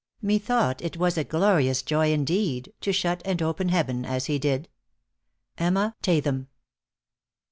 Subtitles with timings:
[0.11, 4.39] * Methought it was a glorious joy, indeed, To shut and open heaven as he
[4.39, 4.67] did.
[5.59, 6.47] EMMA TATHAM.